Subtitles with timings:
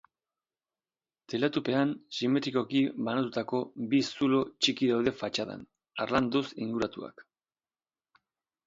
[1.33, 1.91] Teilatupean,
[2.21, 3.61] simetrikoki banatutako
[3.93, 5.65] bi zulo txiki daude fatxadan,
[6.03, 7.25] harlanduz inguratuak.